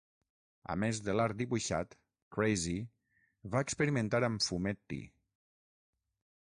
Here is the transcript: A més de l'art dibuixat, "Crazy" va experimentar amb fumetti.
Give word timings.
A 0.75 0.77
més 0.83 1.01
de 1.07 1.13
l'art 1.17 1.37
dibuixat, 1.41 1.93
"Crazy" 2.37 2.75
va 3.57 3.63
experimentar 3.67 4.25
amb 4.31 4.47
fumetti. 4.51 5.03